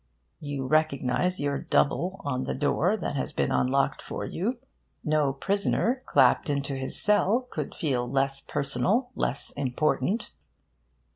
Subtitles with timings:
[0.39, 4.57] You recognise your double on the door that has been unlocked for you.
[5.03, 10.31] No prisoner, clapped into his cell, could feel less personal, less important.